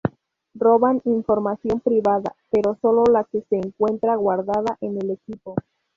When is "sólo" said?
2.81-3.03